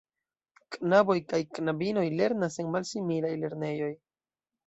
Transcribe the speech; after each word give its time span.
Knaboj 0.75 1.17
kaj 1.33 1.39
knabinoj 1.57 2.05
lernas 2.21 2.57
en 2.63 2.73
malsimilaj 2.77 3.31
lernejoj. 3.45 3.93